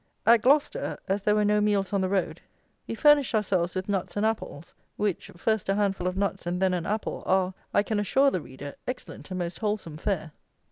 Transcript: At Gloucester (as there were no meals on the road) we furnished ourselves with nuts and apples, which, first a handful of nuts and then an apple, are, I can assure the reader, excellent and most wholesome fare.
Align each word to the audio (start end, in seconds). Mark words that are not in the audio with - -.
At 0.25 0.41
Gloucester 0.41 0.97
(as 1.07 1.21
there 1.21 1.35
were 1.35 1.45
no 1.45 1.61
meals 1.61 1.93
on 1.93 2.01
the 2.01 2.09
road) 2.09 2.41
we 2.87 2.95
furnished 2.95 3.35
ourselves 3.35 3.75
with 3.75 3.87
nuts 3.87 4.17
and 4.17 4.25
apples, 4.25 4.73
which, 4.97 5.29
first 5.37 5.69
a 5.69 5.75
handful 5.75 6.07
of 6.07 6.17
nuts 6.17 6.47
and 6.47 6.59
then 6.59 6.73
an 6.73 6.87
apple, 6.87 7.21
are, 7.27 7.53
I 7.71 7.83
can 7.83 7.99
assure 7.99 8.31
the 8.31 8.41
reader, 8.41 8.73
excellent 8.87 9.29
and 9.29 9.37
most 9.37 9.59
wholesome 9.59 9.97
fare. 9.97 10.31